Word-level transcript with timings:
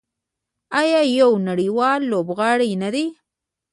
آیا 0.81 1.01
یو 1.19 1.31
نړیوال 1.47 2.01
لوبغاړی 2.11 2.71
نه 2.83 2.89
دی؟ 2.93 3.05